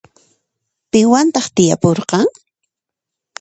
Piwantaq 0.91 1.47
tiyapurqan? 1.55 2.27